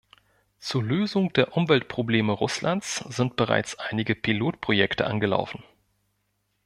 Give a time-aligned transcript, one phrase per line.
[0.57, 5.63] Zur Lösung der Umweltprobleme Russlands sind bereits einige Pilotprojekte angelaufen.